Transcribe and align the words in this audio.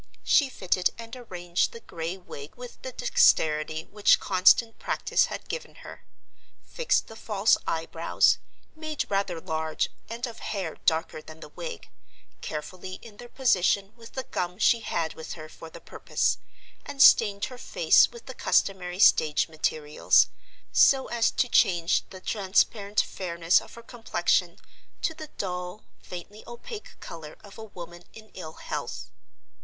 She 0.23 0.49
fitted 0.49 0.89
and 0.97 1.15
arranged 1.15 1.73
the 1.73 1.79
gray 1.79 2.17
wig 2.17 2.55
with 2.55 2.81
the 2.81 2.91
dexterity 2.91 3.83
which 3.91 4.19
constant 4.19 4.79
practice 4.79 5.25
had 5.27 5.47
given 5.47 5.75
her; 5.85 6.03
fixed 6.63 7.05
the 7.05 7.15
false 7.15 7.55
eyebrows 7.67 8.39
(made 8.75 9.05
rather 9.11 9.39
large, 9.39 9.89
and 10.09 10.25
of 10.25 10.39
hair 10.39 10.77
darker 10.87 11.21
than 11.21 11.39
the 11.39 11.49
wig) 11.49 11.87
carefully 12.41 12.95
in 13.03 13.17
their 13.17 13.29
position 13.29 13.93
with 13.95 14.13
the 14.13 14.23
gum 14.23 14.57
she 14.57 14.79
had 14.79 15.13
with 15.13 15.33
her 15.33 15.47
for 15.47 15.69
the 15.69 15.79
purpose, 15.79 16.39
and 16.83 16.99
stained 16.99 17.45
her 17.45 17.59
face 17.59 18.09
with 18.11 18.25
the 18.25 18.33
customary 18.33 18.97
stage 18.97 19.47
materials, 19.49 20.29
so 20.71 21.09
as 21.09 21.29
to 21.29 21.47
change 21.47 22.09
the 22.09 22.19
transparent 22.21 23.01
fairness 23.01 23.61
of 23.61 23.75
her 23.75 23.83
complexion 23.83 24.57
to 25.03 25.13
the 25.13 25.27
dull, 25.37 25.83
faintly 26.01 26.43
opaque 26.47 26.99
color 26.99 27.37
of 27.43 27.59
a 27.59 27.63
woman 27.63 28.03
in 28.13 28.31
ill 28.33 28.53
health. 28.53 29.11